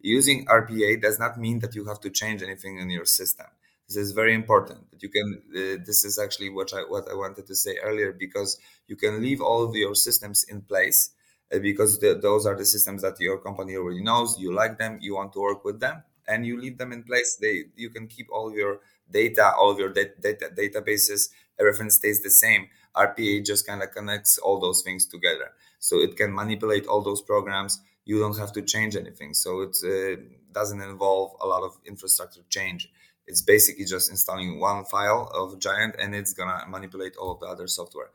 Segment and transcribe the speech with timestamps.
[0.00, 3.46] using RPA does not mean that you have to change anything in your system.
[3.88, 4.90] This is very important.
[4.90, 5.42] That you can.
[5.50, 9.22] Uh, this is actually what I what I wanted to say earlier because you can
[9.22, 11.10] leave all of your systems in place
[11.54, 14.36] uh, because the, those are the systems that your company already knows.
[14.38, 14.98] You like them.
[15.00, 17.36] You want to work with them, and you leave them in place.
[17.40, 21.28] They you can keep all of your data, all of your data databases.
[21.58, 22.68] Everything stays the same.
[22.94, 27.22] RPA just kind of connects all those things together, so it can manipulate all those
[27.22, 27.80] programs.
[28.06, 30.22] You don't have to change anything, so it uh,
[30.52, 32.90] doesn't involve a lot of infrastructure change
[33.26, 37.46] it's basically just installing one file of Jiant and it's gonna manipulate all of the
[37.46, 38.10] other software.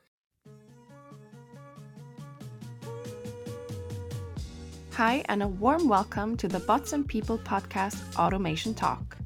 [4.93, 9.17] Hi, and a warm welcome to the Bots and People podcast Automation Talk.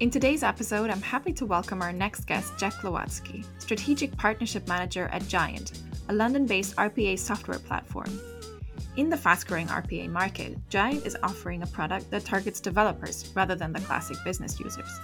[0.00, 5.08] In today's episode, I'm happy to welcome our next guest, Jack Glowacki, Strategic Partnership Manager
[5.12, 8.10] at Jiant, a London based RPA software platform.
[8.96, 13.56] In the fast growing RPA market, Jiant is offering a product that targets developers rather
[13.56, 15.00] than the classic business users.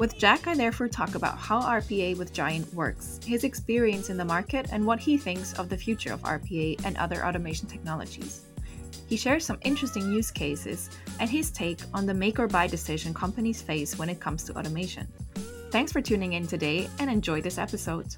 [0.00, 4.24] With Jack, I therefore talk about how RPA with Jiant works, his experience in the
[4.24, 8.42] market, and what he thinks of the future of RPA and other automation technologies.
[9.06, 10.90] He shares some interesting use cases
[11.20, 14.58] and his take on the make or buy decision companies face when it comes to
[14.58, 15.06] automation.
[15.70, 18.16] Thanks for tuning in today and enjoy this episode.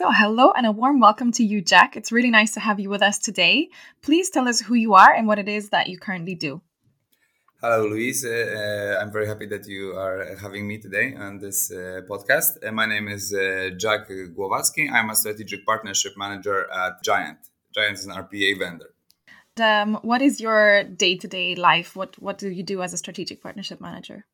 [0.00, 1.94] So, hello and a warm welcome to you, Jack.
[1.94, 3.68] It's really nice to have you with us today.
[4.00, 6.62] Please tell us who you are and what it is that you currently do.
[7.60, 8.24] Hello, Louise.
[8.24, 12.66] Uh, I'm very happy that you are having me today on this uh, podcast.
[12.66, 14.90] Uh, my name is uh, Jack Glowacki.
[14.90, 17.36] I'm a strategic partnership manager at Jiant.
[17.76, 18.94] Jiant is an RPA vendor.
[19.60, 21.94] Um, what is your day to day life?
[21.94, 24.24] What, what do you do as a strategic partnership manager?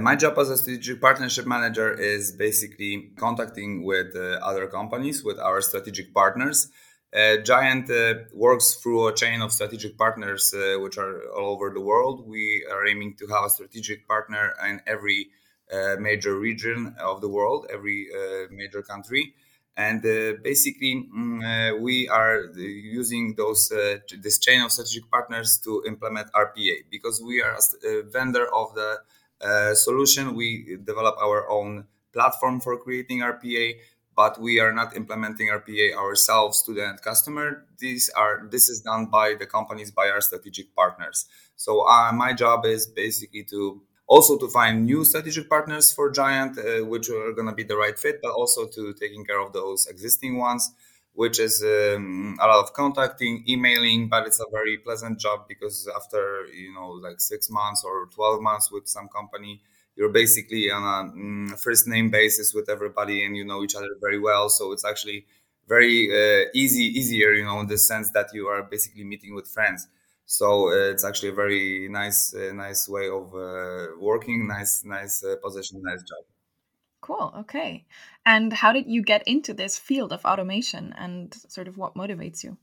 [0.00, 5.40] My job as a strategic partnership manager is basically contacting with uh, other companies, with
[5.40, 6.70] our strategic partners.
[7.12, 11.70] Uh, Jiant uh, works through a chain of strategic partners uh, which are all over
[11.70, 12.28] the world.
[12.28, 15.30] We are aiming to have a strategic partner in every
[15.72, 19.34] uh, major region of the world, every uh, major country.
[19.76, 20.02] And
[20.42, 27.22] basically, mm, we are using those this chain of strategic partners to implement RPA because
[27.22, 28.98] we are a vendor of the
[29.74, 30.34] solution.
[30.34, 33.76] We develop our own platform for creating RPA,
[34.16, 37.64] but we are not implementing RPA ourselves to the end customer.
[37.78, 41.26] These are this is done by the companies, by our strategic partners.
[41.56, 46.58] So uh, my job is basically to also to find new strategic partners for Jiant,
[46.58, 49.52] uh, which are going to be the right fit, but also to taking care of
[49.52, 50.72] those existing ones
[51.20, 55.76] which is um, a lot of contacting, emailing, but it's a very pleasant job because
[55.98, 59.60] after you know like six months or twelve months with some company,
[59.96, 63.92] you're basically on a mm, first name basis with everybody, and you know each other
[64.00, 64.48] very well.
[64.48, 65.26] So it's actually
[65.66, 69.48] very uh, easy, easier, you know, in the sense that you are basically meeting with
[69.48, 69.86] friends.
[70.24, 75.24] So uh, it's actually a very nice, uh, nice way of uh, working, nice, nice
[75.24, 76.24] uh, position, nice job.
[77.00, 77.32] Cool.
[77.40, 77.86] Okay.
[78.26, 82.42] And how did you get into this field of automation and sort of what motivates
[82.42, 82.56] you?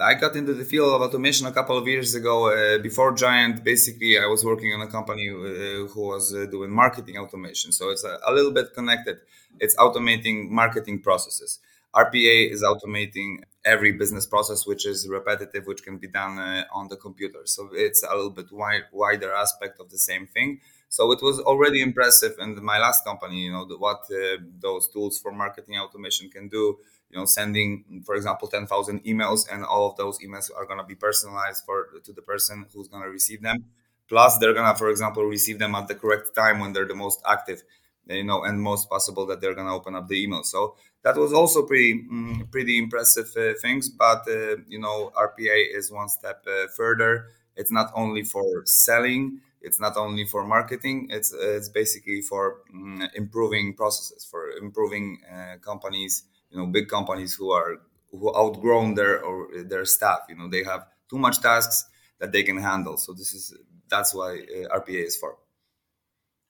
[0.00, 2.50] I got into the field of automation a couple of years ago.
[2.50, 6.70] Uh, before Jiant, basically, I was working on a company uh, who was uh, doing
[6.70, 7.70] marketing automation.
[7.70, 9.18] So it's a, a, little bit connected.
[9.60, 11.60] It's automating marketing processes.
[11.94, 16.88] RPA is automating every business process which is repetitive, which can be done uh, on
[16.88, 17.42] the computer.
[17.44, 20.60] So it's a little bit wide, wider aspect of the same thing.
[20.94, 25.18] So it was already impressive in my last company, you know, what uh, those tools
[25.18, 26.78] for marketing automation can do.
[27.10, 30.84] You know, sending, for example, 10,000 emails and all of those emails are going to
[30.84, 33.64] be personalized for to the person who's going to receive them.
[34.08, 36.94] Plus, they're going to, for example, receive them at the correct time when they're the
[36.94, 37.64] most active,
[38.06, 40.44] you know, and most possible that they're going to open up the email.
[40.44, 43.88] So that was also pretty, mm, pretty impressive uh, things.
[43.88, 47.26] But, uh, you know, RPA is one step uh, further.
[47.56, 53.02] It's not only for selling, it's not only for marketing it's it's basically for um,
[53.14, 57.80] improving processes for improving uh, companies you know big companies who are
[58.10, 61.86] who outgrown their or their staff you know they have too much tasks
[62.20, 63.54] that they can handle so this is
[63.88, 65.36] that's why uh, rpa is for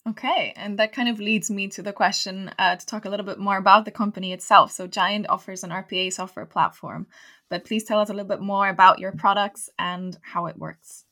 [0.06, 3.24] Okay, and that kind of leads me to the question uh, to talk a little
[3.24, 4.70] bit more about the company itself.
[4.70, 7.06] So, Jiant offers an RPA software platform,
[7.48, 11.06] but please tell us a little bit more about your products and how it works.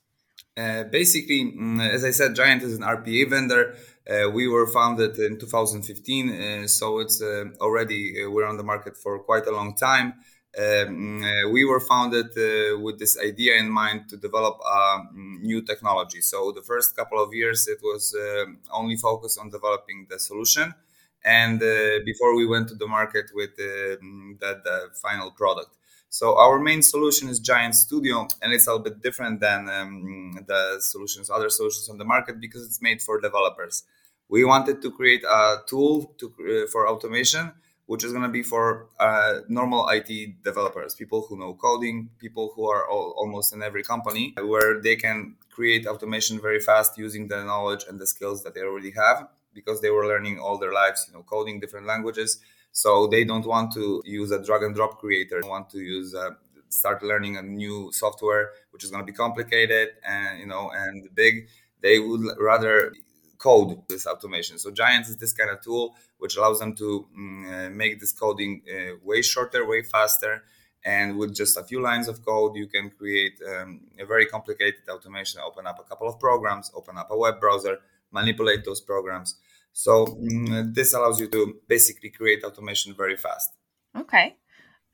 [0.55, 3.75] Uh, basically, mm, as I said, Jiant is an RPA vendor.
[4.07, 8.63] Uh, we were founded in 2015, uh, so it's uh, already uh, we're on the
[8.63, 10.13] market for quite a long time.
[10.55, 12.27] Um, we were founded
[12.79, 14.99] with this idea in mind to develop a
[15.41, 16.21] new technology.
[16.21, 18.15] So the first couple of years, it was
[18.71, 20.75] only focused on developing the solution,
[21.25, 21.59] and
[22.05, 23.97] before we went to the market with the,
[24.39, 25.71] the final product.
[26.13, 30.37] So our main solution is Jiant Studio, and it's a little bit different than um,
[30.47, 33.81] the solutions, other solutions on the market, because it's made for developers.
[34.29, 37.51] We wanted to create a tool to, uh, for automation,
[37.87, 42.53] which is going to be for uh, normal IT developers, people who know coding, people
[42.55, 47.27] who are all, almost in every company, where they can create automation very fast using
[47.27, 50.73] the knowledge and the skills that they already have because they were learning all their
[50.73, 52.39] lives, you know, coding different languages.
[52.73, 55.39] So they don't want to use a drag and drop creator.
[55.41, 56.31] They want to use uh,
[56.69, 61.07] start learning a new software, which is going to be complicated and you know and
[61.15, 61.47] big.
[61.81, 62.93] They would rather
[63.37, 64.57] code this automation.
[64.57, 68.13] So Jiants is this kind of tool which allows them to mm, uh, make this
[68.13, 70.43] coding uh, way shorter, way faster.
[70.85, 74.83] And with just a few lines of code, you can create um, a very complicated
[74.89, 75.41] automation.
[75.45, 77.77] Open up a couple of programs, open up a web browser,
[78.11, 79.35] manipulate those programs.
[79.73, 83.49] So mm, this allows you to basically create automation very fast.
[83.97, 84.37] Okay.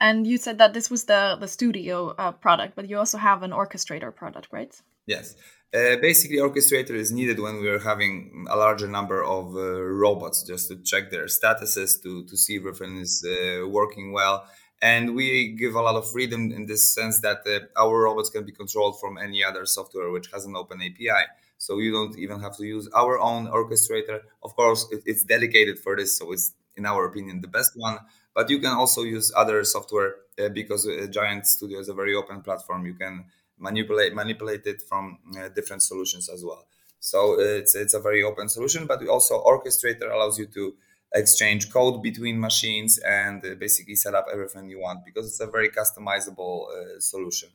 [0.02, 3.44] And you said that this was the the studio uh, product, but you also have
[3.44, 4.74] an orchestrator product, right?
[5.06, 5.36] Yes.
[5.72, 10.42] Uh, basically, orchestrator is needed when we are having a larger number of uh, robots
[10.44, 14.46] just to check their statuses to, to see if everything is uh, working well.
[14.82, 18.46] And we give a lot of freedom in this sense that uh, our robots can
[18.46, 21.26] be controlled from any other software which has an open API.
[21.60, 24.22] So you don't even have to use our own orchestrator.
[24.44, 28.00] Of course, it, it's dedicated for this, so it's in our opinion the best one.
[28.34, 32.16] But you can also use other software uh, because uh, Jiant Studio is a very
[32.16, 32.86] open platform.
[32.86, 33.26] You can
[33.60, 36.66] manipulate manipulate it from uh, different solutions as well.
[37.00, 40.74] So it's it's a very open solution, but also orchestrator allows you to
[41.14, 45.48] exchange code between machines and uh, basically set up everything you want because it's a
[45.48, 47.50] very customizable uh, solution.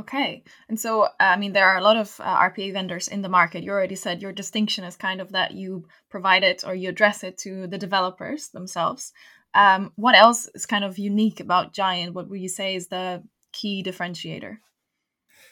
[0.00, 0.42] Okay.
[0.68, 3.62] And so, I mean, there are a lot of uh, RPA vendors in the market.
[3.62, 7.22] You already said your distinction is kind of that you provide it or you address
[7.22, 9.12] it to the developers themselves.
[9.52, 12.14] Um, what else is kind of unique about Jiant?
[12.14, 14.58] What would you say is the key differentiator?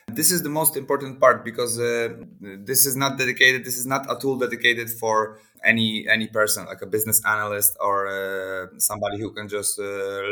[0.07, 3.67] This is the most important part because uh, this is not dedicated.
[3.67, 8.07] This is not a tool dedicated for any any person, like a business analyst or
[8.07, 9.83] uh, somebody who can just uh,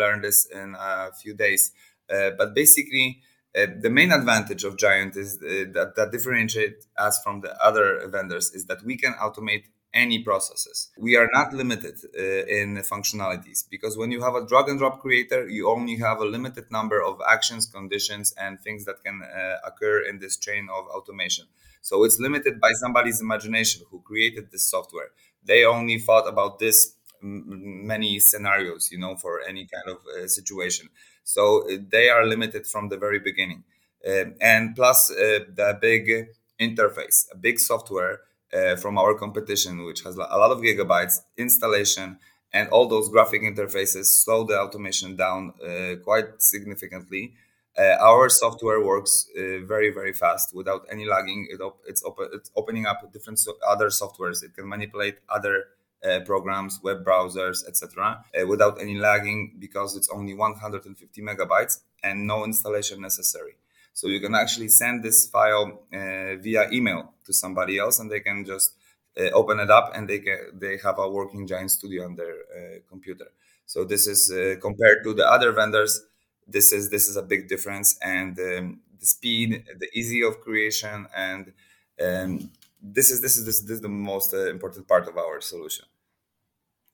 [0.01, 1.73] learn this in a few days.
[2.09, 3.21] Uh, but basically,
[3.57, 8.07] uh, the main advantage of Jiant is uh, that that differentiate us from the other
[8.09, 9.65] vendors is that we can automate
[9.95, 10.91] any processes.
[10.99, 15.01] We are not limited uh, in functionalities because when you have a drag and drop
[15.01, 19.57] creator, you only have a limited number of actions, conditions, and things that can uh,
[19.67, 21.47] occur in this chain of automation.
[21.81, 25.11] So it's limited by somebody's imagination who created this software.
[25.43, 30.89] They only thought about this many scenarios, you know, for any kind of uh, situation.
[31.27, 33.65] So uh, they are limited from the very beginning.
[34.07, 36.29] Uh, and plus uh, the big
[36.61, 38.21] interface, a big software
[38.53, 42.19] uh, from our competition, which has a lot of gigabytes, installation,
[42.53, 47.35] and all those graphic interfaces slow the automation down uh, quite significantly.
[47.77, 51.49] Uh, our software works uh, very, very fast without any lagging.
[51.51, 54.43] It op- it's, op- it's, opening up different so- other softwares.
[54.43, 55.65] It can manipulate other
[56.05, 62.27] uh, programs, web browsers, etc., uh, without any lagging because it's only 150 megabytes and
[62.27, 63.57] no installation necessary.
[63.93, 68.21] So you can actually send this file uh, via email to somebody else, and they
[68.21, 68.75] can just
[69.19, 72.35] uh, open it up, and they can, they have a working Jiant Studio on their
[72.35, 73.29] uh, computer.
[73.65, 76.03] So this is uh, compared to the other vendors.
[76.47, 81.07] This is this is a big difference, and um, the speed, the easy of creation,
[81.17, 81.53] and
[82.01, 82.51] um,
[82.93, 85.87] this is this is this, this is the most uh, important part of our solution.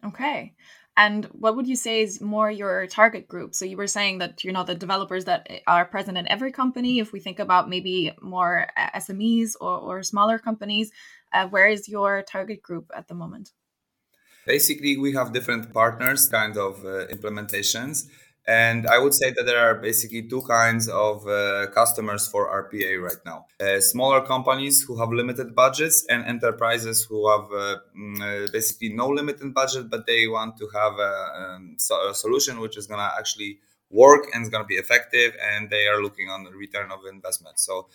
[0.04, 0.54] Okay.
[0.96, 3.54] And what would you say is more your target group?
[3.54, 6.98] So you were saying that you know the developers that are present in every company.
[6.98, 10.90] If we think about maybe more uh, SMEs or, or smaller companies,
[11.32, 13.52] uh, where is your target group at the moment?
[14.46, 18.08] Basically, we have different partners, kind of uh, implementations.
[18.46, 23.00] And I would say that there are basically two kinds of uh, customers for RPA
[23.00, 28.20] right now uh, smaller companies who have limited budgets, and enterprises who have uh, mm,
[28.20, 31.76] uh basically no limited budget, but they want to have a, um,
[32.10, 33.58] a solution which is going to actually
[33.90, 37.00] work and is going to be effective, and they are looking on the return of
[37.10, 37.60] investment.
[37.60, 37.88] So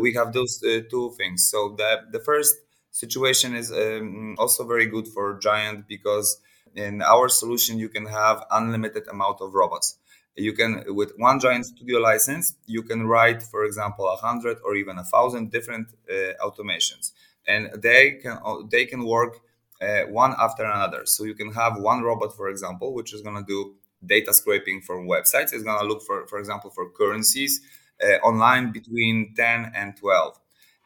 [0.00, 1.48] we have those uh, two things.
[1.48, 2.56] So the, the first
[2.90, 6.40] situation is um, also very good for Jiant because
[6.74, 9.98] in our solution you can have unlimited amount of robots.
[10.36, 14.74] You can with one Jiant Studio license you can write for example a hundred or
[14.74, 17.12] even a thousand different uh, automations.
[17.46, 18.38] And they can
[18.70, 19.40] they can work
[19.80, 21.06] uh, one after another.
[21.06, 23.74] So you can have one robot for example which is going to do
[24.04, 25.52] data scraping from websites.
[25.52, 27.60] It's going to look for for example for currencies
[28.02, 30.38] uh, online between 10 and 12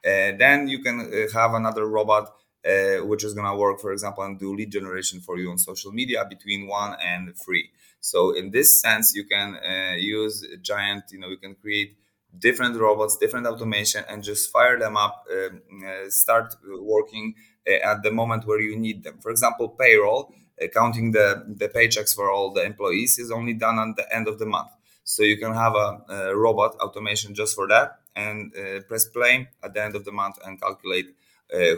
[0.07, 2.31] uh, then you can uh, have another robot
[2.66, 5.58] uh, which is going to work, for example, and do lead generation for you on
[5.58, 7.70] social media between one and three.
[8.00, 11.02] So in this sense, you can uh, use Jiant.
[11.12, 11.96] You know, you can create
[12.38, 17.35] different robots, different automation, and just fire them up, um, uh, start working
[17.66, 19.18] uh, at the moment where you need them.
[19.20, 20.32] For example, payroll,
[20.62, 24.28] uh, counting the, the paychecks for all the employees is only done at the end
[24.28, 24.70] of the month.
[25.04, 29.49] So you can have a, a robot automation just for that and uh, press play
[29.62, 31.12] at the end of the month and calculate uh,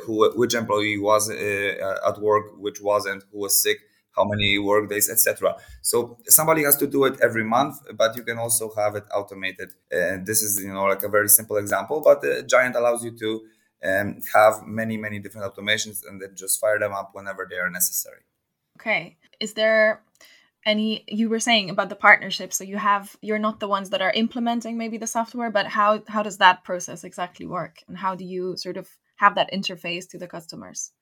[0.04, 3.78] who which employee was uh, at work, which wasn't, who was sick,
[4.16, 5.56] how many work days, etc.
[5.82, 9.70] So somebody has to do it every month, but you can also have it automated.
[9.90, 13.40] And this is you know like a very simple example, but Jiant allows you to
[13.84, 17.70] um, have many many different automations and then just fire them up whenever they are
[17.70, 18.22] necessary.
[18.78, 20.02] Okay, is there
[20.66, 24.02] any you were saying about the partnership so you have you're not the ones that
[24.02, 28.14] are implementing maybe the software but how how does that process exactly work and how
[28.14, 30.92] do you sort of have that interface to the customers?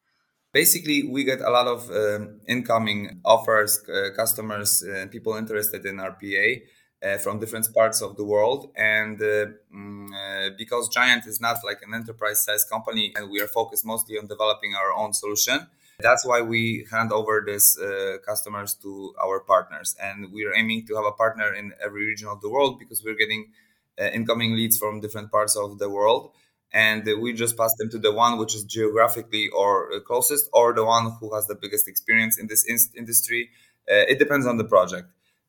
[0.52, 5.96] Basically we get a lot of um, incoming offers uh, customers uh, people interested in
[5.96, 6.62] rpa
[7.02, 8.72] uh, from different parts of the world.
[8.76, 13.40] And uh, mm, uh, because Jiant is not like an enterprise size company and we
[13.40, 15.66] are focused mostly on developing our own solution
[15.98, 20.86] that's why we hand over these uh, customers to our partners, and we are aiming
[20.86, 23.52] to have a partner in every region of the world because we're getting
[23.98, 26.32] uh, incoming leads from different parts of the world,
[26.72, 30.72] and we just pass them to the one which is geographically or uh, closest, or
[30.74, 33.50] the one who has the biggest experience in this in- industry.
[33.90, 35.08] Uh, it depends on the project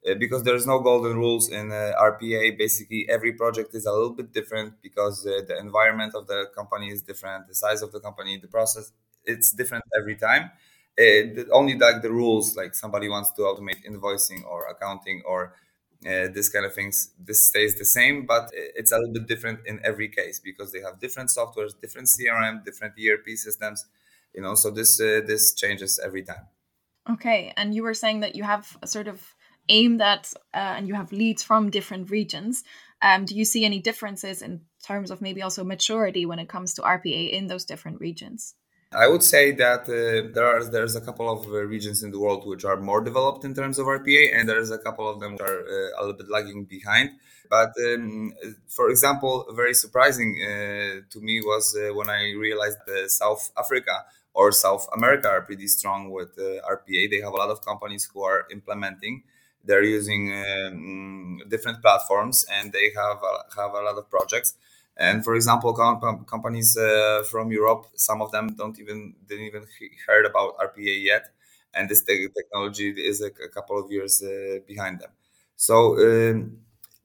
[0.10, 2.52] uh, because there's no golden rules in uh, RPA.
[2.52, 6.90] Basically, every project is a little bit different because uh, the environment of the company
[6.90, 8.92] is different, the size of the company, the process
[9.26, 10.52] it's different every time.
[10.96, 15.54] It, only like the rules, like somebody wants to automate invoicing or accounting or
[16.06, 19.60] uh, this kind of things, this stays the same, but it's a little bit different
[19.66, 23.86] in every case because they have different softwares, different CRM, different ERP systems,
[24.34, 24.54] you know.
[24.56, 26.46] So this uh, this changes every time.
[27.10, 29.36] Okay, and you were saying that you have a sort of
[29.70, 32.64] aim that, uh, and you have leads from different regions.
[33.02, 36.74] Um, do you see any differences in terms of maybe also maturity when it comes
[36.76, 38.56] to RPA in those different regions?
[38.98, 42.20] I would say that uh, there are there's a couple of uh, regions in the
[42.20, 45.34] world which are more developed in terms of RPA, and there's a couple of them
[45.34, 47.12] which are uh, a little bit lagging behind.
[47.50, 48.34] But um,
[48.68, 54.06] for example, very surprising uh, to me was uh, when I realized that South Africa
[54.34, 57.12] or South America are pretty strong with uh, RPA.
[57.12, 59.24] They have a lot of companies who are implementing.
[59.64, 63.20] They're using um, different platforms, and they have
[63.56, 64.56] have a lot of projects
[64.98, 69.66] and for example, com- companies uh, from Europe, some of them don't even didn't even
[70.08, 71.28] heard about RPA yet,
[71.74, 75.12] and this te- technology is a, couple of years uh, behind them.
[75.56, 76.58] So um,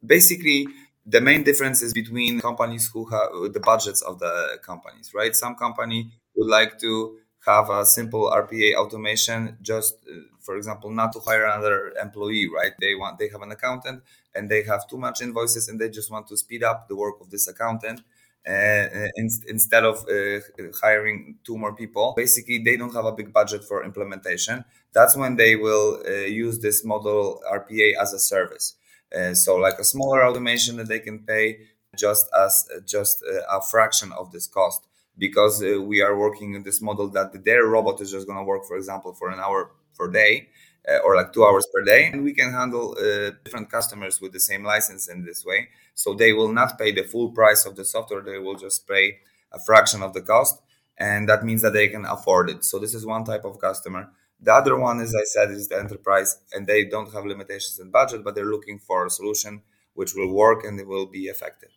[0.05, 0.67] basically,
[1.05, 5.35] the main difference is between companies who have the budgets of the companies, right?
[5.35, 11.13] Some company would like to have a simple RPA automation, just uh, for example, not
[11.13, 12.73] to hire another employee, right?
[12.81, 14.03] They want they have an accountant
[14.35, 17.21] and they have too much invoices and they just want to speed up the work
[17.21, 18.03] of this accountant.
[18.45, 20.41] Uh, in, instead of uh,
[20.81, 24.65] hiring two more people, basically they don't have a big budget for implementation.
[24.93, 28.75] That's when they will uh, use this model RPA as a service.
[29.17, 31.59] Uh, so, like a smaller automation that they can pay
[31.97, 34.87] just as just a fraction of this cost
[35.19, 38.45] because uh, we are working in this model that their robot is just going to
[38.45, 40.49] work, for example, for an hour per day
[40.89, 42.11] uh, or like two hours per day.
[42.13, 45.69] And we can handle uh, different customers with the same license in this way.
[45.95, 49.19] So they will not pay the full price of the software, they will just pay
[49.53, 50.61] a fraction of the cost.
[50.99, 52.65] And that means that they can afford it.
[52.65, 54.11] So this is one type of customer.
[54.41, 57.91] The other one, as I said, is the enterprise, and they don't have limitations in
[57.91, 59.63] budget, but they're looking for a solution
[59.95, 61.71] which will work and it will be effective.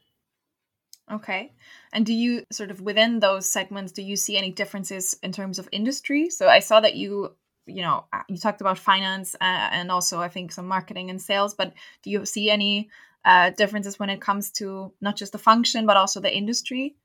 [1.11, 1.51] Okay.
[1.93, 5.59] And do you sort of within those segments, do you see any differences in terms
[5.59, 6.29] of industry?
[6.29, 7.35] So I saw that you,
[7.67, 11.21] you know, uh, you talked about finance uh, and also I think some marketing and
[11.21, 12.89] sales, but do you see any
[13.23, 16.95] uh, differences when it comes to not just the function, but also the industry?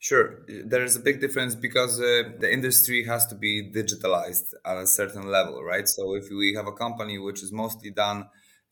[0.00, 0.44] Sure.
[0.48, 4.86] There is a big difference because uh, the industry has to be digitalized at a
[4.86, 5.88] certain level, right?
[5.88, 8.26] So if we have a company which is mostly done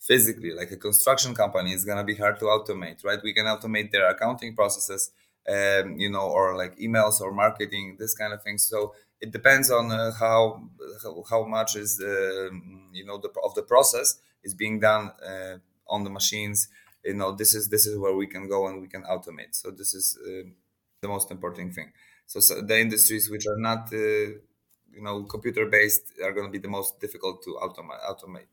[0.07, 3.21] physically like a construction company it's going to be hard to automate right?
[3.23, 5.11] We can automate their accounting processes
[5.49, 8.59] um, you know or like emails or marketing this kind of thing.
[8.59, 10.63] So it depends on uh, how
[11.29, 12.51] how much is the
[12.93, 16.69] you know the of the process is being done uh, on the machines.
[17.05, 19.55] You know this is this is where we can go and we can automate.
[19.55, 20.49] So this is uh,
[21.01, 21.93] the most important thing.
[22.27, 23.99] So, so, the industries which are not uh,
[24.97, 28.53] you know computer based are going to be the most difficult to automate automate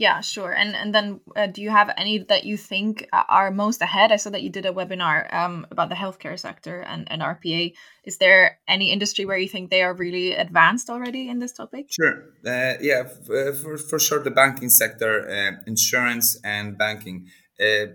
[0.00, 0.50] Yeah, sure.
[0.50, 4.10] And and then uh, do you have any that you think are most ahead?
[4.10, 7.74] I saw that you did a webinar um, about the healthcare sector and, and RPA.
[8.04, 11.88] Is there any industry where you think they are really advanced already in this topic?
[11.90, 12.14] Sure.
[12.46, 17.28] Uh, yeah, uh, for, for sure, the banking sector, uh, insurance and banking.
[17.60, 17.88] Uh,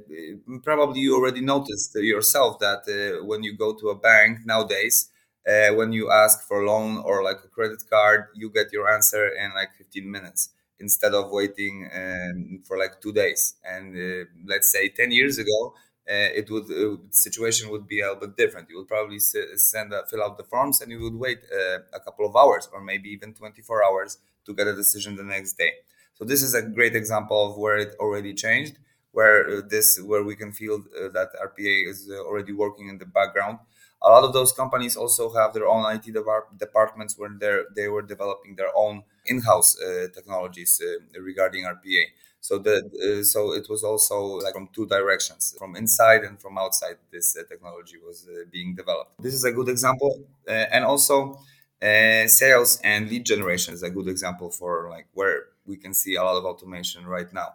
[0.61, 5.09] probably you already noticed yourself that uh, when you go to a bank nowadays,
[5.73, 9.27] when you ask for a loan or like a credit card, you get your answer
[9.29, 13.55] in like 15 minutes instead of waiting um, for like two days.
[13.63, 15.73] And uh, let's say 10 years ago,
[16.07, 18.69] uh, it would uh, situation would be a little bit different.
[18.69, 21.99] You would probably send uh, fill out the forms and you would wait uh, a
[21.99, 25.71] couple of hours or maybe even 24 hours to get a decision the next day.
[26.13, 28.77] So this is a great example of where it already changed,
[29.11, 33.59] where uh, this where we can feel that RPA is already working in the background
[34.05, 36.11] a lot of those companies also have their own IT
[36.57, 37.31] departments where
[37.75, 42.05] they were developing their own in-house uh, technologies uh, regarding RPA.
[42.39, 46.59] So the uh, so it was also like from two directions, from inside and from
[46.59, 46.97] outside.
[47.11, 49.11] This uh, technology was uh, being developed.
[49.19, 51.39] This is a good example, uh, and also
[51.81, 56.23] sales and lead generation is a good example for like where we can see a
[56.23, 57.49] lot of automation right now.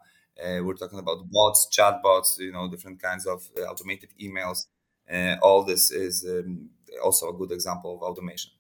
[0.65, 4.67] we're talking about bots, chatbots, you know, different kinds of automated emails
[5.43, 6.71] all this is um,
[7.03, 8.53] also a good example of automation.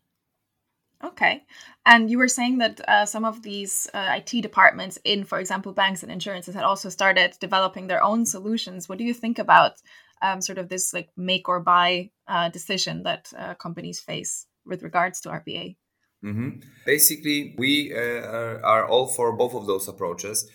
[1.02, 1.45] Okay.
[1.87, 5.73] And you were saying that uh, some of these uh, IT departments in, for example,
[5.73, 8.88] banks and insurances had also started developing their own solutions.
[8.88, 9.80] What do you think about
[10.21, 14.83] um, sort of this like make or buy uh, decision that uh, companies face with
[14.83, 15.76] regards to RPA?
[16.23, 16.61] Mm-hmm.
[16.85, 20.50] Basically, we uh, are, are all for both of those approaches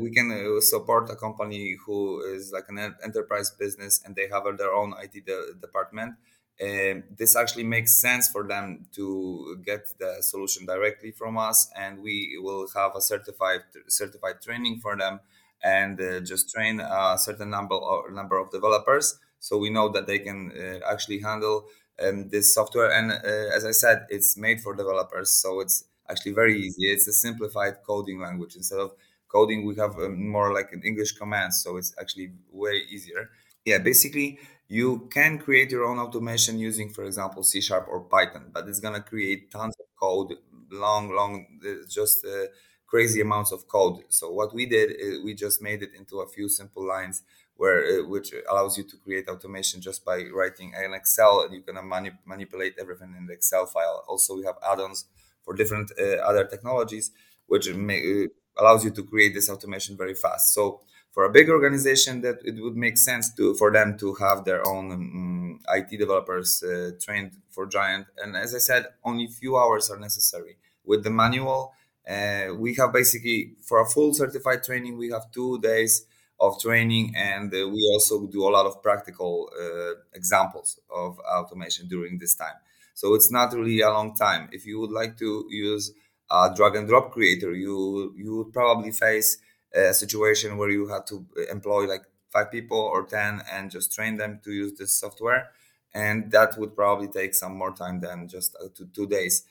[0.00, 4.44] we can, uh, support a company who is like an enterprise business and they have
[4.58, 6.14] their own IT de- department.
[6.58, 12.02] And this actually makes sense for them to get the solution directly from us, and
[12.02, 15.20] we will have a certified certified training for them,
[15.62, 20.06] and uh, just train a certain number of number of developers, so we know that
[20.06, 21.66] they can uh, actually handle
[22.02, 22.90] um, this software.
[22.92, 26.92] And uh, as I said, it's made for developers, so it's actually very easy.
[26.92, 28.92] It's a simplified coding language instead of
[29.30, 33.30] coding we have um, more like an english commands so it's actually way easier.
[33.64, 38.50] Yeah basically you can create your own automation using for example c sharp or python
[38.54, 40.34] but it's going to create tons of code
[40.70, 42.46] long long uh, just uh,
[42.86, 44.02] crazy amounts of code.
[44.08, 47.22] So what we did is we just made it into a few simple lines
[47.56, 51.62] where uh, which allows you to create automation just by writing an excel and you
[51.62, 54.04] can mani- manipulate everything in the excel file.
[54.08, 55.06] Also we have add-ons
[55.44, 57.10] for different uh, other technologies
[57.46, 58.28] which may, uh,
[58.60, 60.54] allows you to create this automation very fast.
[60.54, 64.44] So for a big organization, that it would make sense to for them to have
[64.44, 68.06] their own um, IT developers uh, trained for Jiant.
[68.22, 70.56] And as I said, only few hours are necessary.
[70.84, 71.72] With the manual,
[72.08, 76.06] uh, we have basically for a full certified training, we have two days
[76.38, 81.86] of training, and uh, we also do a lot of practical uh, examples of automation
[81.86, 82.54] during this time.
[82.94, 84.48] So it's not really a long time.
[84.52, 85.92] If you would like to use
[86.30, 89.38] a drag and drop creator, you you would probably face
[89.74, 94.16] a situation where you have to employ like five people or ten and just train
[94.16, 95.50] them to use this software,
[95.94, 99.44] and that would probably take some more time than just uh, two, two days.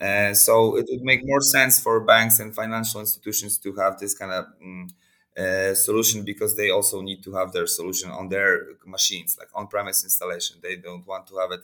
[0.00, 4.14] Uh, so it would make more sense for banks and financial institutions to have this
[4.14, 4.88] kind of um,
[5.38, 10.02] uh, solution because they also need to have their solution on their machines, like on-premise
[10.02, 10.56] installation.
[10.62, 11.60] They don't want to have it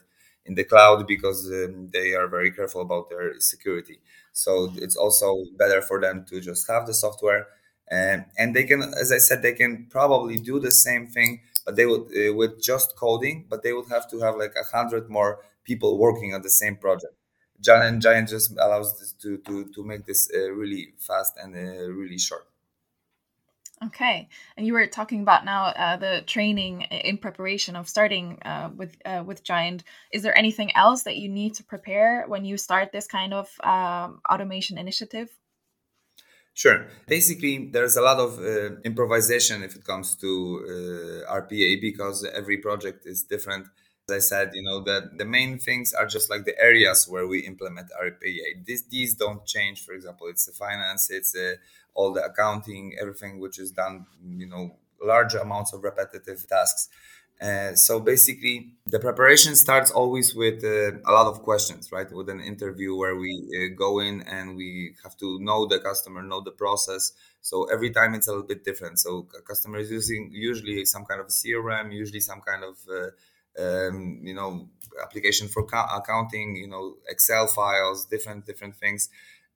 [0.49, 3.99] in the cloud because um, they are very careful about their security.
[4.33, 7.47] So it's also better for them to just have the software,
[7.91, 11.77] and and they can, as I said, they can probably do the same thing, but
[11.77, 15.09] they would uh, with just coding, but they would have to have like a hundred
[15.11, 17.15] more people working on the same project.
[17.63, 22.19] Jiant Jiant just allows to to to make this uh, really fast and uh, really
[22.19, 22.47] short.
[23.85, 28.71] Okay, and you were talking about now uh, the training in preparation of starting uh,
[28.77, 29.83] with uh, with Jiant.
[30.13, 33.49] Is there anything else that you need to prepare when you start this kind of
[33.63, 35.29] um, automation initiative?
[36.55, 36.89] Sure.
[37.07, 42.57] Basically, there's a lot of uh, improvisation if it comes to uh, RPA because every
[42.57, 43.69] project is different.
[44.11, 47.29] As I said, you know that the main things are just like the areas where
[47.29, 48.65] we implement RPA.
[48.65, 49.85] These these don't change.
[49.85, 51.55] For example, it's the finance, it's uh,
[51.99, 54.07] all the accounting, everything which is done,
[54.43, 54.65] you know,
[55.13, 56.89] large amounts of repetitive tasks.
[57.41, 58.57] Uh, so basically,
[58.87, 62.11] the preparation starts always with uh, a lot of questions, right?
[62.13, 66.23] With an interview where we uh, go in and we have to know the customer,
[66.23, 67.13] know the process.
[67.41, 68.99] So every time it's a little bit different.
[68.99, 73.11] So customer is using usually some kind of CRM, usually some kind of uh,
[73.63, 74.69] um, you know
[75.05, 75.63] application for
[75.99, 79.11] accounting, you know Excel files, different different things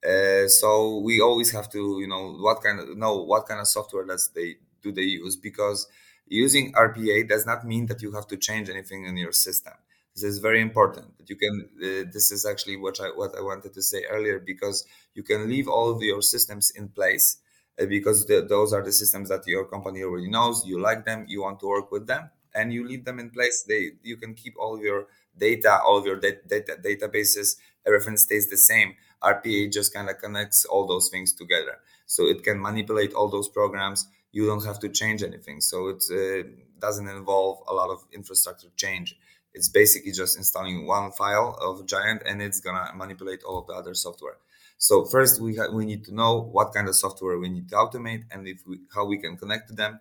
[0.05, 3.67] Uh, so we always have to, you know, what kind of know what kind of
[3.67, 5.87] software does they do they use because
[6.27, 9.73] using RPA does not mean that you have to change anything in your system.
[10.13, 11.17] This is very important.
[11.17, 11.69] That you can.
[11.81, 14.85] Uh, this is actually what I what I wanted to say earlier because
[15.15, 17.37] you can leave all of your systems in place
[17.79, 20.65] uh, because the, those are the systems that your company already knows.
[20.65, 21.25] You like them.
[21.27, 23.63] You want to work with them, and you leave them in place.
[23.67, 27.55] They you can keep all of your data, all of your data, data databases.
[27.85, 28.95] Everything stays the same.
[29.23, 33.49] RPA just kind of connects all those things together, so it can manipulate all those
[33.49, 34.07] programs.
[34.31, 36.47] You don't have to change anything, so it uh,
[36.79, 39.15] doesn't involve a lot of infrastructure change
[39.55, 43.73] it's basically just installing one file of Jiant and it's gonna manipulate all of the
[43.73, 44.37] other software.
[44.79, 47.75] So first we ha- we need to know what kind of software we need to
[47.75, 49.99] automate and if we, how we can connect to them.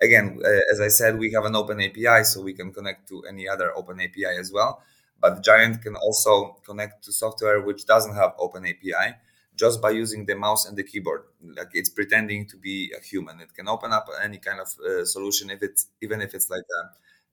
[0.00, 3.22] Again, uh, as I said, we have an open API, so we can connect to
[3.28, 4.82] any other open API as well.
[5.22, 9.16] But Jiant can also connect to software which doesn't have open API
[9.56, 11.22] just by using the mouse and the keyboard.
[11.58, 13.40] Like it's pretending to be a human.
[13.40, 16.68] It can open up any kind of uh, solution if it's even if it's like
[16.80, 16.82] a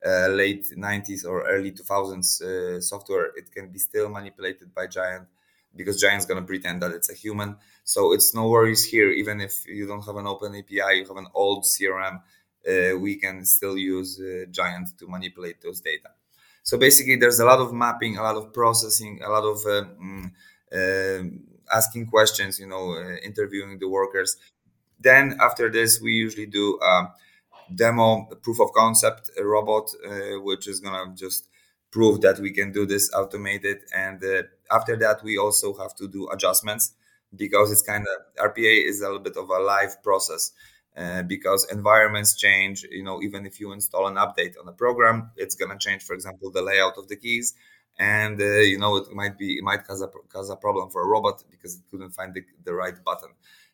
[0.05, 5.25] uh, late 90s or early 2000s uh, software, it can be still manipulated by Jiant
[5.75, 7.57] because Jiant's going to pretend that it's a human.
[7.83, 9.09] So it's no worries here.
[9.11, 12.21] Even if you don't have an open API, you have an old CRM,
[12.67, 16.09] uh, we can still use uh, Jiant to manipulate those data.
[16.69, 20.31] So basically, there's a lot of mapping, a lot of processing, a lot of um,
[21.73, 24.37] asking questions, you know, uh, interviewing the workers.
[24.99, 27.07] Then after this, we usually do um,
[27.73, 31.47] demo proof of concept robot, uh, which is gonna just
[31.89, 33.79] prove that we can do this automated.
[33.95, 36.93] And uh, after that, we also have to do adjustments
[37.35, 40.51] because it's kind of RPA is a little bit of a live process.
[40.97, 45.31] Uh, because environments change you know even if you install an update on a program
[45.37, 47.53] it's going to change for example the layout of the keys
[47.99, 51.03] and uh, you know it might be it might cause a cause a problem for
[51.03, 53.29] a robot because it couldn't find the, the right button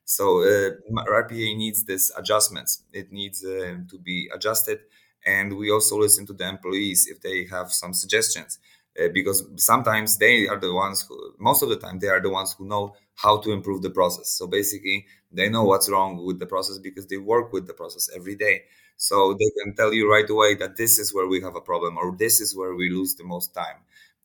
[0.06, 0.72] so uh,
[1.10, 2.84] RPA needs this adjustments.
[2.94, 4.82] It needs uh, to be adjusted,
[5.26, 8.60] and we also listen to the employees if they have some suggestions.
[8.98, 12.30] Uh, because sometimes they are the ones who, most of the time, they are the
[12.30, 14.30] ones who know how to improve the process.
[14.30, 18.10] So basically, they know what's wrong with the process because they work with the process
[18.16, 18.64] every day.
[18.96, 21.98] So they can tell you right away that this is where we have a problem
[21.98, 23.80] or this is where we lose the most time.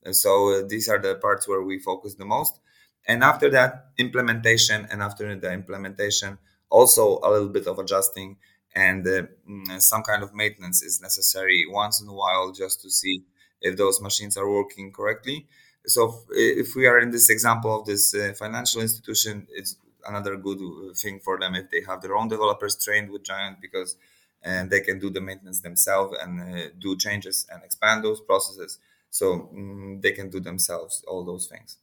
[0.05, 2.61] And so uh, these are the parts where we focus the most
[3.07, 6.39] and after that implementation and after the implementation
[6.71, 8.37] also a little bit of adjusting
[8.75, 12.91] and uh, mm, some kind of maintenance is necessary once in a while just to
[12.91, 13.25] see
[13.61, 15.47] if those machines are working correctly
[15.87, 20.61] so if, we are in this example of this uh, financial institution it's another good
[20.61, 23.97] uh, thing for them if they have their own developers trained with Jiant because
[24.43, 28.79] and they can do the maintenance themselves and uh, do changes and expand those processes
[29.11, 31.79] so mm, they can do themselves all those things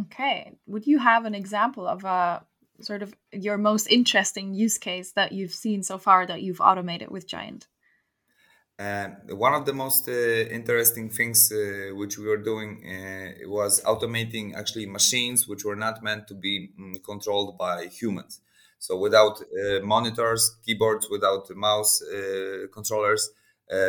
[0.00, 0.52] Okay.
[0.66, 2.44] Would you have an example of a
[2.80, 7.10] sort of your most interesting use case that you've seen so far that you've automated
[7.10, 7.66] with Jiant?
[8.78, 13.82] Uh, one of the most uh, interesting things uh, which we were doing uh, was
[13.84, 18.40] automating actually machines which were not meant to be um, controlled by humans.
[18.78, 23.30] So without uh, monitors, keyboards, without mouse uh, controllers,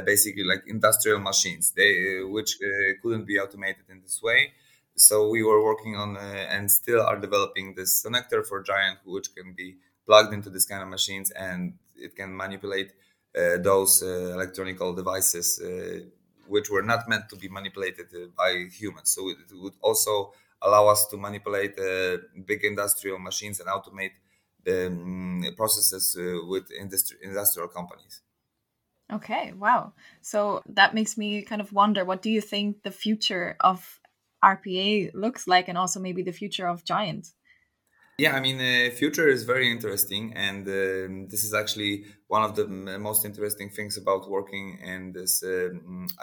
[0.05, 2.57] basically like industrial machines, they which
[3.03, 4.53] couldn't be automated in this way
[4.97, 9.53] so we were working on and still are developing this connector for Giant, which can
[9.53, 12.93] be plugged into this kind of machines and it can manipulate
[13.61, 15.99] those uh, electronic devices uh,
[16.47, 19.11] which were not meant to be manipulated uh, by humans.
[19.11, 24.13] So it would also allow us to manipulate uh, big industrial machines and automate
[24.63, 28.21] the um, processes with industri- industrial companies.
[29.11, 29.93] Okay, wow.
[30.21, 33.99] So that makes me kind of wonder what do you think the future of
[34.43, 37.31] RPA looks like and also maybe the future of Jiant.
[38.19, 42.55] Yeah, I mean, uh, future is very interesting, and uh, this is actually one of
[42.55, 45.69] the most interesting things about working in this uh,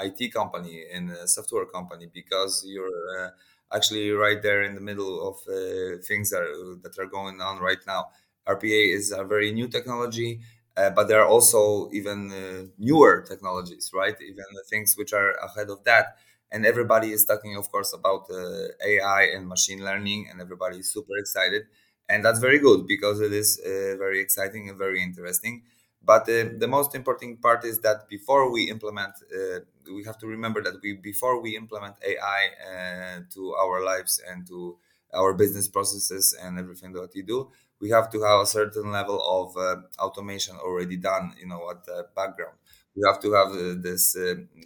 [0.00, 2.88] IT company, in a software company, because you're
[3.20, 3.30] uh,
[3.72, 7.60] actually right there in the middle of uh, things that are, that are going on
[7.60, 8.06] right now.
[8.44, 10.40] RPA is a very new technology,
[10.76, 14.16] uh, but there are also even newer technologies, right?
[14.20, 16.16] Even things which are ahead of that
[16.52, 20.92] and everybody is talking of course about uh, ai and machine learning and everybody is
[20.92, 21.62] super excited
[22.08, 25.62] and that's very good because it is uh, very exciting and very interesting.
[26.02, 29.60] But uh, the most important part is that before we implement uh,
[29.92, 32.40] we have to remember that we before we implement ai
[32.70, 34.76] uh, to our lives and to
[35.14, 39.18] our business processes and everything that we do we have to have a certain level
[39.38, 42.56] of uh, automation already done you know at the background.
[42.96, 44.16] We have to have uh, this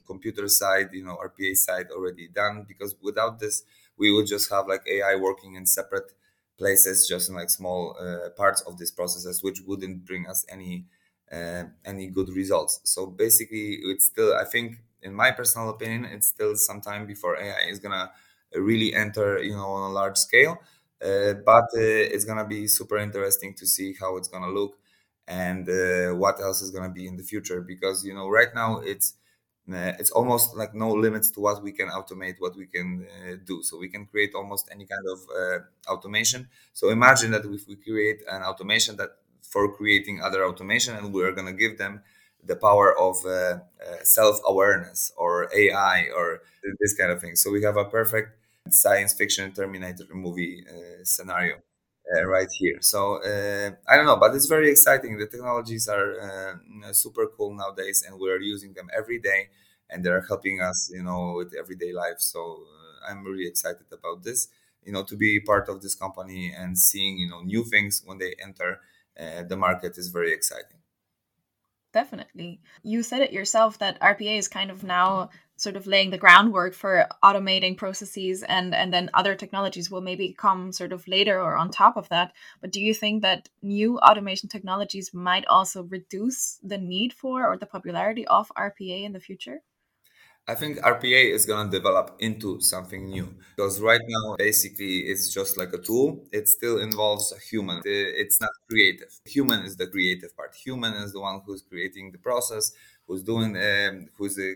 [0.07, 3.63] computer side, you know, RPA side already done because without this,
[3.97, 6.13] we would just have like AI working in separate
[6.59, 10.85] places, just in like small uh, parts of these processes, which wouldn't bring us any
[11.33, 12.81] uh, any good results.
[12.85, 17.37] So basically, it's still I think, in my personal opinion, it's still some time before
[17.39, 18.11] AI is gonna
[18.55, 20.59] really enter, you know, on a large scale.
[21.03, 24.77] Uh, but uh, it's gonna be super interesting to see how it's gonna look
[25.27, 28.79] and uh, what else is gonna be in the future because you know right now
[28.81, 29.15] it's
[29.75, 33.63] it's almost like no limits to what we can automate what we can uh, do.
[33.63, 36.49] So we can create almost any kind of uh, automation.
[36.73, 39.11] So imagine that if we create an automation that
[39.43, 42.03] for creating other automation and we're going to give them
[42.45, 43.59] the power of uh, uh,
[44.03, 46.43] self-awareness or ai or
[46.81, 47.35] this kind of thing.
[47.35, 48.31] So we have a perfect
[48.71, 50.65] science fiction terminator movie
[51.03, 51.57] scenario
[52.15, 52.79] uh, right here.
[52.81, 55.19] So uh, I don't know, but it's very exciting.
[55.19, 59.49] The technologies are uh, super cool nowadays, and we're using them every day,
[59.91, 62.21] and they're helping us, you know, with everyday life.
[62.21, 64.49] So uh, I'm really excited about this.
[64.85, 68.19] You know, to be part of this company and seeing, you know, new things when
[68.19, 68.81] they enter
[69.19, 70.79] uh, the market is very exciting.
[71.93, 72.61] Definitely.
[72.83, 76.73] You said it yourself that RPA is kind of now sort of laying the groundwork
[76.73, 81.57] for automating processes and and then other technologies will maybe come sort of later or
[81.57, 86.59] on top of that but do you think that new automation technologies might also reduce
[86.63, 89.61] the need for or the popularity of rpa in the future
[90.51, 95.29] I think RPA is going to develop into something new because right now, basically, it's
[95.29, 96.25] just like a tool.
[96.33, 97.83] It still involves a human.
[97.85, 99.13] It's not creative.
[99.27, 100.55] Human is the creative part.
[100.55, 102.73] Human is the one who's creating the process,
[103.09, 104.53] who's doing, um, who's uh,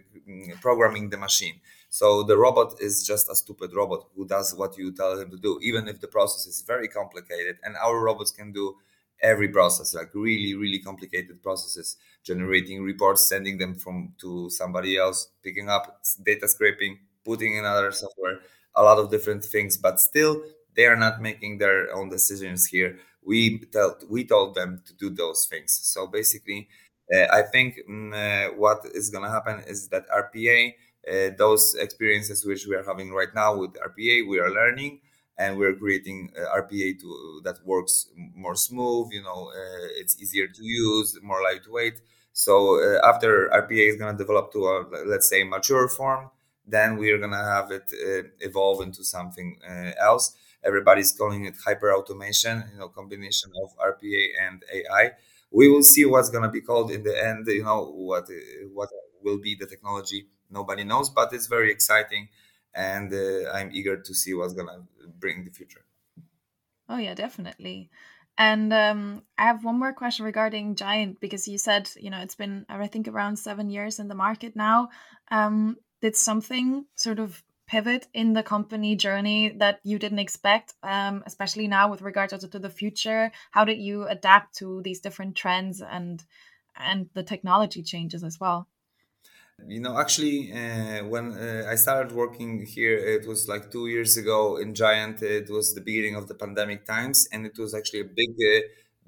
[0.61, 1.61] programming the machine.
[1.91, 5.37] So the robot is just a stupid robot who does what you tell him to
[5.37, 7.57] do, even if the process is very complicated.
[7.65, 8.77] And our robots can do
[9.21, 15.29] every process, like really, really complicated processes, generating reports, sending them from to somebody else,
[15.43, 18.39] picking up data scraping, putting in other software,
[18.75, 20.43] a lot of different things, but still
[20.75, 22.99] they are not making their own decisions here.
[23.25, 25.73] We told we told them to do those things.
[25.85, 26.69] So basically,
[27.33, 27.79] I think
[28.15, 30.77] uh, what is going to happen is that RPA,
[31.11, 35.01] uh, those experiences which we are having right now with RPA, we are learning
[35.39, 39.13] and we're creating uh, RPA to that works more smooth.
[39.13, 42.01] You know, uh, it's easier to use, more lightweight.
[42.33, 46.31] So uh, after RPA is gonna develop to a let's say mature form,
[46.67, 50.35] then we're gonna have it uh, evolve into something uh, else.
[50.65, 52.65] Everybody's calling it hyper automation.
[52.73, 55.13] You know, combination of RPA and AI.
[55.53, 57.47] We will see what's gonna be called in the end.
[57.47, 58.29] You know what
[58.73, 58.89] what
[59.23, 60.27] will be the technology.
[60.51, 62.29] Nobody knows, but it's very exciting
[62.75, 64.85] and uh, I'm eager to see what's gonna
[65.19, 65.85] bring the future.
[66.89, 67.91] Oh yeah, definitely.
[68.39, 72.35] And um, I have one more question regarding Jiant because you said you know it's
[72.35, 74.89] been I think around seven years in the market now.
[75.31, 81.23] Um, did something sort of pivot in the company journey that you didn't expect, um,
[81.25, 83.33] especially now with regards to the future?
[83.51, 86.23] How did you adapt to these different trends and
[86.77, 88.69] and the technology changes as well?
[89.75, 94.17] You know, actually, uh, when uh, I started working here, it was like two years
[94.23, 95.23] ago in Jiant.
[95.23, 98.61] It was the beginning of the pandemic times, and it was actually a big, uh,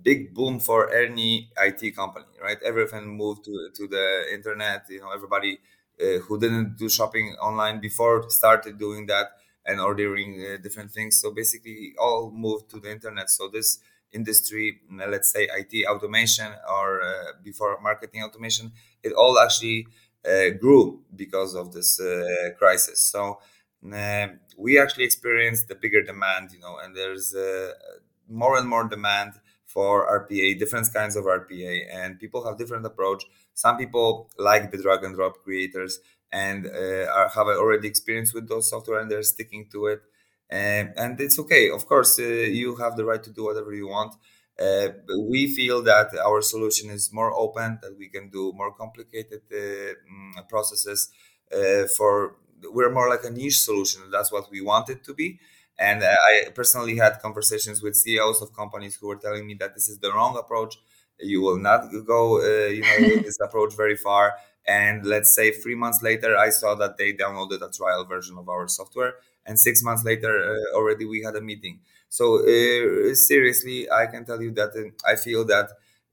[0.08, 2.32] big boom for any IT company.
[2.46, 4.80] Right, everything moved to to the internet.
[4.94, 5.52] You know, everybody
[6.00, 9.28] uh, who didn't do shopping online before started doing that
[9.66, 11.20] and ordering uh, different things.
[11.20, 13.30] So basically, all moved to the internet.
[13.30, 13.78] So this
[14.12, 19.86] industry, let's say IT automation or uh, before marketing automation, it all actually
[20.28, 23.00] uh, grew because of this uh, crisis.
[23.00, 23.38] So
[23.92, 27.34] uh, we actually experienced the bigger demand, you know, and there's
[28.28, 29.32] more and more demand
[29.74, 33.24] for RPA, different kinds of RPA, and people have different approach.
[33.54, 35.98] Some people like the drag and drop creators
[36.32, 40.02] and uh, are, have already experience with those software and they're sticking to it.
[40.50, 41.70] And, it's okay.
[41.70, 44.14] Of course, uh, you have the right to do whatever you want.
[44.60, 44.88] Uh,
[45.28, 49.56] we feel that our solution is more open, that we can do more complicated uh,
[49.56, 51.10] mm, processes.
[51.52, 52.36] Uh, for
[52.72, 54.02] we're more like a niche solution.
[54.10, 55.38] That's what we want it to be.
[55.78, 59.88] And I personally had conversations with CEOs of companies who were telling me that this
[59.88, 60.76] is the wrong approach.
[61.18, 64.34] You will not go, uh, you know, with this approach very far.
[64.66, 68.48] And let's say three months later, I saw that they downloaded a trial version of
[68.48, 71.80] our software, and six months later, uh, already we had a meeting.
[72.08, 75.68] So uh, seriously, I can tell you that uh, I feel that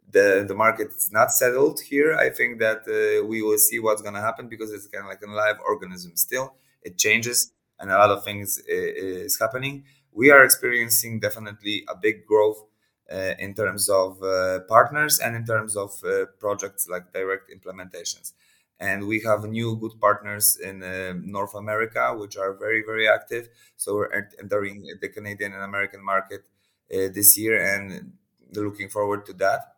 [0.10, 2.14] the the market is not settled here.
[2.16, 5.10] I think that uh, we will see what's going to happen because it's kind of
[5.10, 6.12] like a live organism.
[6.16, 9.84] Still, it changes, and a lot of things uh, is happening.
[10.14, 12.64] We are experiencing definitely a big growth
[13.12, 15.92] uh, in terms of uh, partners and in terms of
[16.40, 18.32] projects like direct implementations
[18.80, 23.50] and we have new good partners in uh, North America, which are very very active.
[23.78, 26.42] So we're entering the Canadian and American market
[26.90, 28.14] this year, and
[28.54, 29.76] looking forward to that.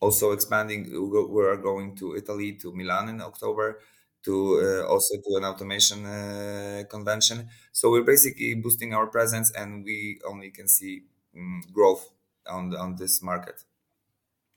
[0.00, 0.84] Also expanding,
[1.34, 3.80] we are going to Italy to Milan in October
[4.28, 7.48] to uh, also do an automation uh, convention.
[7.72, 11.04] So we're basically boosting our presence, and we only can see
[11.36, 12.04] um, growth
[12.46, 13.64] on on this market.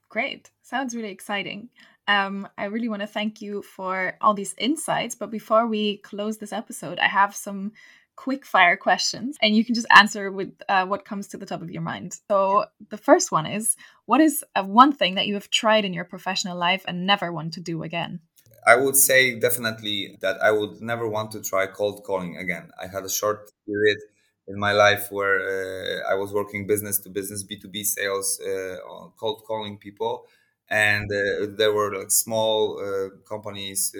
[0.09, 1.69] Great, sounds really exciting.
[2.07, 5.15] Um, I really want to thank you for all these insights.
[5.15, 7.71] But before we close this episode, I have some
[8.17, 11.61] quick fire questions and you can just answer with uh, what comes to the top
[11.61, 12.19] of your mind.
[12.29, 15.93] So, the first one is What is uh, one thing that you have tried in
[15.93, 18.19] your professional life and never want to do again?
[18.65, 22.69] I would say definitely that I would never want to try cold calling again.
[22.81, 23.97] I had a short period
[24.47, 28.77] in my life where uh, I was working business to business, B2B sales, uh,
[29.19, 30.25] cold calling people.
[30.69, 33.99] And uh, there were like small uh, companies uh,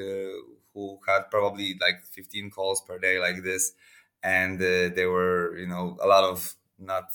[0.73, 3.73] who had probably like 15 calls per day, like this.
[4.23, 7.05] And uh, there were, you know, a lot of not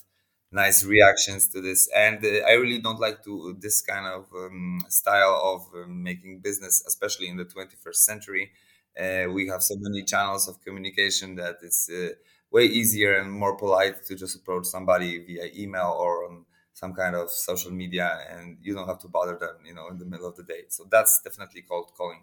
[0.65, 1.89] nice reactions to this.
[1.95, 6.41] And uh, i really don't like to this kind of um, style of um, making
[6.49, 8.51] business especially in the 21st century.
[8.99, 12.11] Uh, we have so many channels of communication that it's uh,
[12.51, 17.15] way easier and more polite to just approach somebody via email or on some kind
[17.15, 20.27] of social media and you don't have to bother them you know in the middle
[20.29, 20.63] of the day.
[20.69, 22.21] So that's definitely cold calling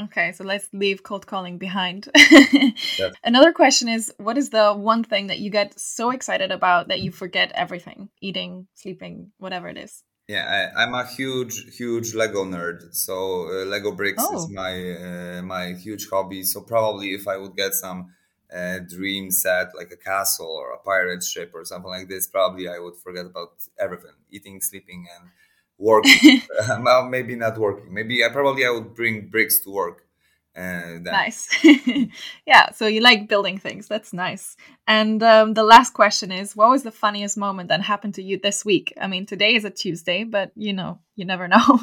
[0.00, 2.08] Okay, so let's leave cold calling behind.
[3.24, 7.00] Another question is what is the one thing that you get so excited about that
[7.00, 10.04] you forget everything eating, sleeping, whatever it is?
[10.28, 12.94] Yeah, I, am a huge, huge Lego nerd.
[12.94, 14.36] So uh, Lego bricks oh.
[14.36, 16.42] is my uh, my huge hobby.
[16.42, 18.12] So probably if I would get some
[18.54, 22.68] uh, dream set like a castle or a pirate ship or something like this, probably
[22.68, 25.30] I would forget about everything: eating, sleeping, and
[25.78, 26.42] working.
[26.82, 27.92] well, maybe not working.
[27.92, 30.04] Maybe I probably I would bring bricks to work.
[30.56, 31.48] Uh, nice.
[32.46, 32.72] yeah.
[32.72, 33.86] So you like building things.
[33.86, 34.56] That's nice.
[34.88, 38.40] And um, the last question is, what was the funniest moment that happened to you
[38.42, 38.92] this week?
[39.00, 41.80] I mean, today is a Tuesday, but you know, you never know.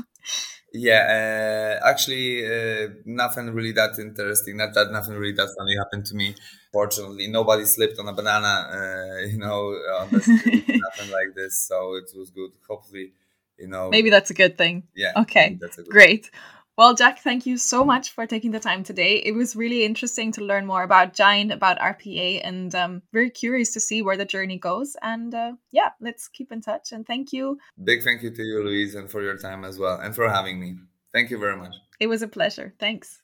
[0.73, 1.79] yeah.
[1.81, 4.57] Uh, actually, uh, nothing really that interesting.
[4.57, 6.35] Not that nothing really that funny happened to me.
[6.73, 8.67] Fortunately, nobody slipped on a banana.
[8.73, 9.69] Uh, you know,
[10.01, 11.65] on the street, nothing like this.
[11.65, 12.51] So it was good.
[12.67, 13.13] Hopefully
[13.57, 13.89] you know?
[13.89, 14.83] Maybe that's a good thing.
[14.95, 16.31] Yeah okay great.
[16.77, 19.17] Well jack thank you so much for taking the time today.
[19.17, 23.73] It was really interesting to learn more about Jiant about rpa and um, very curious
[23.73, 24.95] to see where the journey goes.
[25.01, 26.91] And uh, yeah let's keep in touch.
[26.91, 27.57] And thank you.
[27.83, 30.59] Big thank you to you louise and for your time as well and for having
[30.59, 30.75] me.
[31.13, 31.73] Thank you very much.
[31.99, 32.73] It was a pleasure.
[32.77, 33.21] Thanks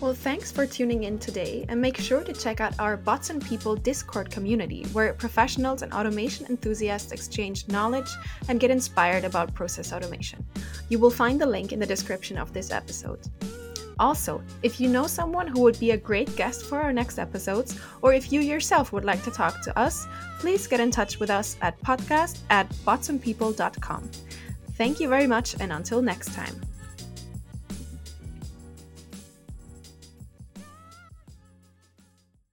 [0.00, 3.42] Well, thanks for tuning in today, and make sure to check out our Bots and
[3.42, 8.10] People Discord community, where professionals and automation enthusiasts exchange knowledge
[8.48, 10.44] and get inspired about process automation.
[10.90, 13.20] You will find the link in the description of this episode.
[13.98, 17.78] Also, if you know someone who would be a great guest for our next episodes,
[18.02, 20.06] or if you yourself would like to talk to us,
[20.38, 24.10] please get in touch with us at podcast at botsandpeople.com.
[24.72, 26.60] Thank you very much, and until next time.